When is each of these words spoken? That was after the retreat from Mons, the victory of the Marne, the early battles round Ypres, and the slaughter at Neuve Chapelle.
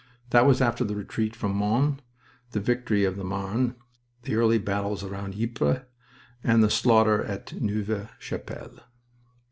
That 0.31 0.47
was 0.47 0.61
after 0.61 0.83
the 0.83 0.95
retreat 0.95 1.35
from 1.35 1.55
Mons, 1.55 1.99
the 2.53 2.59
victory 2.59 3.03
of 3.05 3.17
the 3.17 3.23
Marne, 3.23 3.75
the 4.23 4.33
early 4.33 4.57
battles 4.57 5.03
round 5.03 5.35
Ypres, 5.35 5.83
and 6.43 6.63
the 6.63 6.71
slaughter 6.71 7.23
at 7.23 7.53
Neuve 7.61 8.09
Chapelle. 8.17 8.79